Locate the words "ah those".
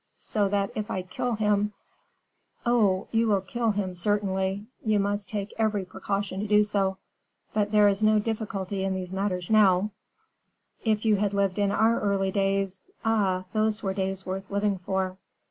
13.05-13.83